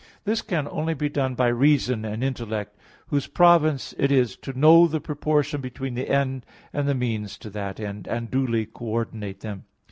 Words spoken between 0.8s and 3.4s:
be done by reason and intellect; whose